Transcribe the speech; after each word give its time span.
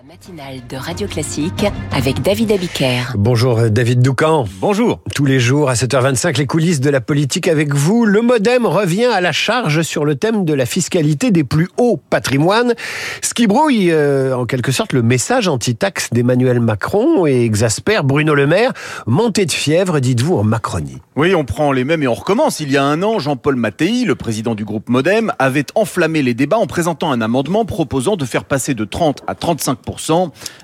La 0.00 0.14
matinale 0.14 0.66
de 0.66 0.76
Radio 0.76 1.06
Classique 1.06 1.66
avec 1.92 2.22
David 2.22 2.52
Abiker. 2.52 3.02
Bonjour 3.16 3.58
euh, 3.58 3.68
David 3.68 4.00
Doucan. 4.00 4.46
Bonjour. 4.58 5.00
Tous 5.14 5.26
les 5.26 5.40
jours 5.40 5.68
à 5.68 5.74
7h25, 5.74 6.38
les 6.38 6.46
coulisses 6.46 6.80
de 6.80 6.88
la 6.88 7.02
politique 7.02 7.48
avec 7.48 7.74
vous. 7.74 8.06
Le 8.06 8.22
Modem 8.22 8.64
revient 8.64 9.06
à 9.06 9.20
la 9.20 9.32
charge 9.32 9.82
sur 9.82 10.06
le 10.06 10.14
thème 10.14 10.46
de 10.46 10.54
la 10.54 10.64
fiscalité 10.64 11.30
des 11.30 11.44
plus 11.44 11.68
hauts 11.76 12.00
patrimoines, 12.08 12.72
ce 13.20 13.34
qui 13.34 13.46
brouille 13.46 13.90
euh, 13.90 14.34
en 14.34 14.46
quelque 14.46 14.72
sorte 14.72 14.94
le 14.94 15.02
message 15.02 15.48
anti-taxe 15.48 16.08
d'Emmanuel 16.12 16.60
Macron 16.60 17.26
et 17.26 17.44
exaspère 17.44 18.02
Bruno 18.02 18.34
Le 18.34 18.46
Maire, 18.46 18.72
monté 19.06 19.44
de 19.44 19.52
fièvre, 19.52 20.00
dites-vous, 20.00 20.36
en 20.36 20.44
Macronie. 20.44 20.98
Oui, 21.16 21.34
on 21.34 21.44
prend 21.44 21.72
les 21.72 21.84
mêmes 21.84 22.02
et 22.02 22.08
on 22.08 22.14
recommence. 22.14 22.60
Il 22.60 22.70
y 22.70 22.78
a 22.78 22.84
un 22.84 23.02
an, 23.02 23.18
Jean-Paul 23.18 23.56
Mattei, 23.56 24.04
le 24.06 24.14
président 24.14 24.54
du 24.54 24.64
groupe 24.64 24.88
Modem, 24.88 25.34
avait 25.38 25.66
enflammé 25.74 26.22
les 26.22 26.32
débats 26.32 26.56
en 26.56 26.66
présentant 26.66 27.12
un 27.12 27.20
amendement 27.20 27.66
proposant 27.66 28.16
de 28.16 28.24
faire 28.24 28.44
passer 28.44 28.72
de 28.72 28.86
30 28.86 29.24
à 29.26 29.34
35 29.34 29.89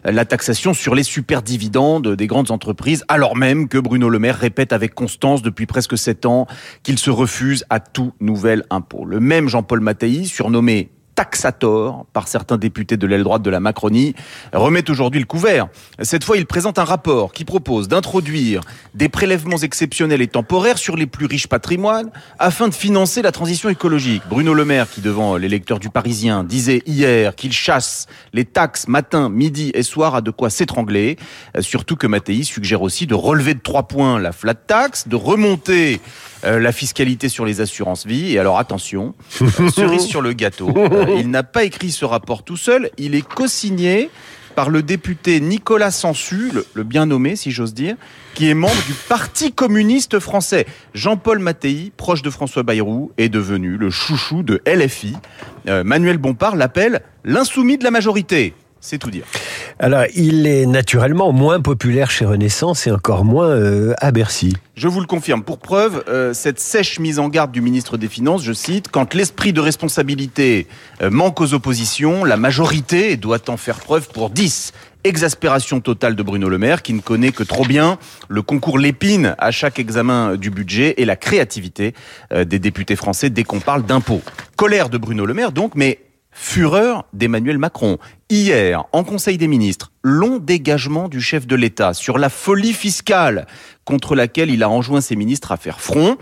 la 0.05 0.25
taxation 0.25 0.75
sur 0.75 0.95
les 0.95 1.03
superdividendes 1.03 2.15
des 2.15 2.27
grandes 2.27 2.51
entreprises, 2.51 3.05
alors 3.09 3.37
même 3.37 3.69
que 3.69 3.79
Bruno 3.79 4.09
Le 4.09 4.19
Maire 4.19 4.39
répète 4.39 4.73
avec 4.73 4.95
constance 4.95 5.43
depuis 5.43 5.67
presque 5.67 5.99
sept 5.99 6.27
ans 6.27 6.47
qu'il 6.83 6.99
se 6.99 7.11
refuse 7.11 7.65
à 7.71 7.81
tout 7.81 8.13
nouvel 8.21 8.65
impôt. 8.71 9.05
Le 9.05 9.21
même 9.21 9.49
Jean-Paul 9.49 9.81
Mattei, 9.81 10.25
surnommé 10.25 10.91
taxator 11.17 12.07
par 12.13 12.29
certains 12.29 12.59
députés 12.59 12.97
de 12.97 13.07
l'aile 13.07 13.25
droite 13.25 13.43
de 13.43 13.51
la 13.51 13.59
Macronie, 13.59 14.15
remet 14.53 14.89
aujourd'hui 14.89 15.19
le 15.19 15.27
couvert. 15.27 15.67
Cette 16.03 16.23
fois, 16.23 16.37
il 16.37 16.47
présente 16.47 16.79
un 16.79 16.85
rapport 16.85 17.33
qui 17.33 17.45
propose 17.45 17.89
d'introduire 17.89 18.61
des 18.95 19.09
prélèvements 19.09 19.57
exceptionnels 19.57 20.21
et 20.21 20.29
temporaires 20.29 20.79
sur 20.79 20.95
les 20.95 21.07
plus 21.07 21.27
riches 21.27 21.49
patrimoines 21.49 22.11
afin 22.39 22.69
de 22.69 22.75
financer 22.75 23.23
la 23.23 23.33
transition 23.33 23.69
écologique. 23.71 24.23
Bruno 24.29 24.55
Le 24.55 24.65
Maire, 24.65 24.89
qui 24.89 25.01
devant 25.01 25.37
les 25.37 25.49
lecteurs 25.49 25.81
du 25.81 25.89
Parisien 25.91 26.45
disait 26.45 26.83
hier 26.87 27.35
qu'il 27.35 27.53
chasse 27.53 28.07
les 28.35 28.45
taxes 28.45 28.87
matin, 28.87 29.31
midi 29.31 29.73
et 29.75 29.83
soir, 29.83 30.15
a 30.15 30.21
de 30.21 30.31
quoi 30.31 30.51
s'étrangler. 30.51 31.17
Surtout 31.61 31.97
que 31.97 32.07
Mattei 32.07 32.45
suggère 32.45 32.83
aussi 32.83 33.07
de 33.07 33.15
relever 33.15 33.55
de 33.55 33.61
trois 33.61 33.89
points 33.89 34.19
la 34.19 34.33
flat 34.33 34.55
tax, 34.55 35.09
de 35.09 35.17
remonter 35.17 36.01
euh, 36.47 36.61
la 36.61 36.71
fiscalité 36.71 37.29
sur 37.29 37.45
les 37.45 37.61
assurances 37.61 38.07
vie. 38.07 38.35
Et 38.35 38.39
alors 38.39 38.59
attention, 38.59 39.15
euh, 39.43 39.69
cerise 39.75 40.07
sur 40.07 40.23
le 40.23 40.33
gâteau, 40.33 40.73
euh, 40.77 41.17
il 41.19 41.29
n'a 41.31 41.43
pas 41.43 41.65
écrit 41.65 41.91
ce 41.91 42.05
rapport 42.05 42.45
tout 42.45 42.57
seul, 42.57 42.91
il 42.99 43.15
est 43.17 43.27
co-signé 43.27 44.11
par 44.55 44.71
le 44.71 44.83
député 44.83 45.41
Nicolas 45.41 45.91
Sansu, 45.91 46.53
le, 46.75 46.83
bien 46.85 47.07
nommé 47.07 47.37
si 47.37 47.51
j'ose 47.51 47.75
dire, 47.75 47.97
qui 48.35 48.49
est 48.49 48.55
membre 48.55 48.83
du 48.87 48.95
Parti 49.09 49.53
communiste 49.53 50.19
français. 50.19 50.67
Jean-Paul 50.95 51.41
Mattei, 51.41 51.93
proche 51.97 52.23
de 52.23 52.31
François 52.31 52.63
Bayrou, 52.63 53.11
est 53.19 53.29
devenu 53.29 53.77
le 53.77 53.91
chouchou 53.91 54.43
de 54.43 54.63
LFI. 54.67 55.15
Manuel 55.67 56.17
Bompard 56.17 56.57
l'appelle 56.57 57.03
l'insoumis 57.25 57.77
de 57.77 57.85
la 57.85 57.91
majorité. 57.91 58.55
C'est 58.87 58.99
tout 58.99 59.11
dire. 59.11 59.25
Alors, 59.81 60.05
il 60.15 60.47
est 60.47 60.65
naturellement 60.65 61.33
moins 61.33 61.61
populaire 61.61 62.09
chez 62.09 62.25
Renaissance 62.25 62.87
et 62.87 62.93
encore 62.93 63.25
moins 63.25 63.49
euh, 63.49 63.95
à 63.99 64.13
Bercy. 64.13 64.57
Je 64.77 64.87
vous 64.87 65.01
le 65.01 65.09
confirme. 65.09 65.43
Pour 65.43 65.59
preuve, 65.59 66.05
euh, 66.07 66.33
cette 66.33 66.61
sèche 66.61 67.01
mise 67.01 67.19
en 67.19 67.29
garde 67.29 67.51
du 67.51 67.61
ministre 67.61 67.97
des 67.97 68.07
Finances, 68.07 68.45
je 68.45 68.53
cite, 68.53 68.87
quand 68.89 69.13
l'esprit 69.13 69.53
de 69.53 69.61
responsabilité 69.61 70.69
euh, 71.03 71.11
manque 71.11 71.41
aux 71.41 71.53
oppositions, 71.53 72.25
la 72.25 72.37
majorité 72.37 73.17
doit 73.17 73.51
en 73.51 73.57
faire 73.57 73.81
preuve 73.81 74.09
pour 74.09 74.31
10 74.31 74.73
exaspération 75.03 75.81
totale 75.81 76.17
de 76.17 76.23
Bruno 76.23 76.49
Le 76.49 76.59
Maire 76.59 76.83
qui 76.83 76.93
ne 76.93 77.01
connaît 77.01 77.31
que 77.31 77.45
trop 77.45 77.65
bien 77.65 77.97
le 78.29 78.43
concours 78.43 78.77
Lépine 78.77 79.37
à 79.39 79.53
chaque 79.53 79.79
examen 79.79 80.35
du 80.35 80.51
budget 80.51 80.95
et 80.97 81.05
la 81.05 81.15
créativité 81.15 81.95
des 82.35 82.59
députés 82.59 82.97
français 82.97 83.31
dès 83.31 83.45
qu'on 83.45 83.61
parle 83.61 83.85
d'impôts. 83.87 84.23
Colère 84.57 84.89
de 84.89 84.99
Bruno 84.99 85.25
Le 85.25 85.33
Maire 85.33 85.53
donc, 85.53 85.77
mais 85.77 86.01
Fureur 86.39 87.07
d'Emmanuel 87.15 87.57
Macron. 87.57 87.97
Hier, 88.29 88.85
en 88.93 89.05
Conseil 89.05 89.39
des 89.39 89.49
ministres, 89.49 89.91
long 90.03 90.37
dégagement 90.37 91.09
du 91.09 91.23
chef 91.23 91.47
de 91.47 91.57
l'État 91.57 91.95
sur 91.95 92.19
la 92.19 92.29
folie 92.29 92.75
fiscale 92.75 93.47
contre 93.87 94.15
laquelle 94.15 94.51
il 94.51 94.63
a 94.63 94.69
enjoint 94.69 95.01
ses 95.01 95.17
ministres 95.17 95.51
à 95.51 95.57
faire 95.57 95.81
front, 95.81 96.19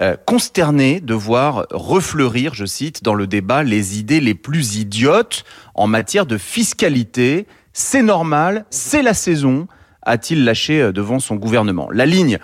euh, 0.00 0.16
consterné 0.24 1.00
de 1.00 1.14
voir 1.14 1.66
refleurir, 1.72 2.54
je 2.54 2.64
cite, 2.64 3.02
dans 3.02 3.14
le 3.14 3.26
débat 3.26 3.64
les 3.64 3.98
idées 3.98 4.20
les 4.20 4.36
plus 4.36 4.76
idiotes 4.76 5.44
en 5.74 5.88
matière 5.88 6.26
de 6.26 6.38
fiscalité. 6.38 7.48
C'est 7.72 8.02
normal, 8.02 8.66
c'est 8.70 9.02
la 9.02 9.14
saison, 9.14 9.66
a-t-il 10.02 10.44
lâché 10.44 10.80
euh, 10.80 10.92
devant 10.92 11.18
son 11.18 11.34
gouvernement. 11.34 11.90
La 11.90 12.06
ligne 12.06 12.38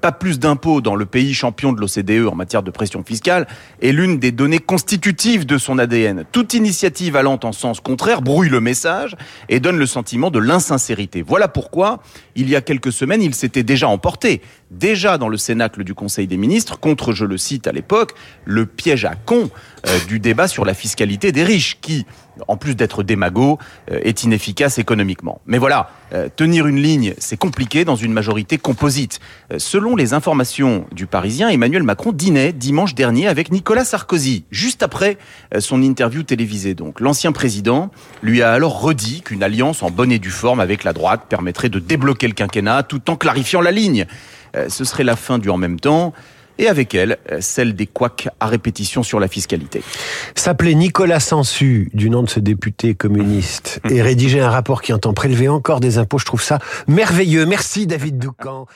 pas 0.00 0.12
plus 0.12 0.38
d'impôts 0.38 0.80
dans 0.80 0.94
le 0.94 1.06
pays 1.06 1.34
champion 1.34 1.72
de 1.72 1.80
l'OCDE 1.80 2.28
en 2.30 2.34
matière 2.34 2.62
de 2.62 2.70
pression 2.70 3.02
fiscale 3.02 3.46
est 3.80 3.92
l'une 3.92 4.18
des 4.18 4.32
données 4.32 4.58
constitutives 4.58 5.46
de 5.46 5.58
son 5.58 5.78
ADN. 5.78 6.24
Toute 6.30 6.54
initiative 6.54 7.16
allant 7.16 7.38
en 7.42 7.52
sens 7.52 7.80
contraire 7.80 8.22
brouille 8.22 8.48
le 8.48 8.60
message 8.60 9.16
et 9.48 9.60
donne 9.60 9.78
le 9.78 9.86
sentiment 9.86 10.30
de 10.30 10.38
l'insincérité. 10.38 11.22
Voilà 11.22 11.48
pourquoi, 11.48 12.02
il 12.34 12.48
y 12.48 12.56
a 12.56 12.60
quelques 12.60 12.92
semaines, 12.92 13.22
il 13.22 13.34
s'était 13.34 13.62
déjà 13.62 13.88
emporté, 13.88 14.42
déjà 14.70 15.18
dans 15.18 15.28
le 15.28 15.36
cénacle 15.36 15.84
du 15.84 15.94
Conseil 15.94 16.26
des 16.26 16.36
ministres, 16.36 16.78
contre, 16.78 17.12
je 17.12 17.24
le 17.24 17.36
cite 17.36 17.66
à 17.66 17.72
l'époque, 17.72 18.12
le 18.44 18.66
piège 18.66 19.04
à 19.04 19.14
con 19.14 19.50
euh, 19.86 19.98
du 20.08 20.20
débat 20.20 20.48
sur 20.48 20.64
la 20.64 20.74
fiscalité 20.74 21.32
des 21.32 21.44
riches, 21.44 21.78
qui, 21.80 22.06
en 22.48 22.56
plus 22.56 22.74
d'être 22.74 23.02
démago, 23.02 23.58
euh, 23.90 24.00
est 24.02 24.24
inefficace 24.24 24.78
économiquement. 24.78 25.40
Mais 25.46 25.58
voilà, 25.58 25.90
tenir 26.36 26.66
une 26.66 26.80
ligne, 26.80 27.14
c'est 27.16 27.38
compliqué 27.38 27.86
dans 27.86 27.96
une 27.96 28.12
majorité 28.12 28.58
composite. 28.58 29.18
Selon 29.72 29.96
les 29.96 30.12
informations 30.12 30.84
du 30.92 31.06
Parisien, 31.06 31.48
Emmanuel 31.48 31.82
Macron 31.82 32.12
dînait 32.12 32.52
dimanche 32.52 32.94
dernier 32.94 33.26
avec 33.26 33.50
Nicolas 33.50 33.86
Sarkozy, 33.86 34.44
juste 34.50 34.82
après 34.82 35.16
euh, 35.54 35.60
son 35.60 35.82
interview 35.82 36.22
télévisée. 36.22 36.74
Donc, 36.74 37.00
l'ancien 37.00 37.32
président 37.32 37.90
lui 38.20 38.42
a 38.42 38.52
alors 38.52 38.82
redit 38.82 39.22
qu'une 39.22 39.42
alliance 39.42 39.82
en 39.82 39.90
bonne 39.90 40.12
et 40.12 40.18
due 40.18 40.28
forme 40.28 40.60
avec 40.60 40.84
la 40.84 40.92
droite 40.92 41.22
permettrait 41.26 41.70
de 41.70 41.78
débloquer 41.78 42.28
le 42.28 42.34
quinquennat 42.34 42.82
tout 42.82 43.08
en 43.08 43.16
clarifiant 43.16 43.62
la 43.62 43.70
ligne. 43.70 44.04
Euh, 44.56 44.68
ce 44.68 44.84
serait 44.84 45.04
la 45.04 45.16
fin 45.16 45.38
du 45.38 45.48
en 45.48 45.56
même 45.56 45.80
temps 45.80 46.12
et 46.58 46.68
avec 46.68 46.94
elle, 46.94 47.16
euh, 47.30 47.38
celle 47.40 47.74
des 47.74 47.86
couacs 47.86 48.28
à 48.40 48.48
répétition 48.48 49.02
sur 49.02 49.20
la 49.20 49.28
fiscalité. 49.28 49.82
S'appeler 50.34 50.74
Nicolas 50.74 51.18
Sansu, 51.18 51.90
du 51.94 52.10
nom 52.10 52.22
de 52.22 52.28
ce 52.28 52.40
député 52.40 52.94
communiste, 52.94 53.80
et 53.90 54.02
rédiger 54.02 54.40
un 54.40 54.50
rapport 54.50 54.82
qui 54.82 54.92
entend 54.92 55.14
prélever 55.14 55.48
encore 55.48 55.80
des 55.80 55.96
impôts, 55.96 56.18
je 56.18 56.26
trouve 56.26 56.42
ça 56.42 56.58
merveilleux. 56.88 57.46
Merci 57.46 57.86
David 57.86 58.18
Doucan. 58.18 58.66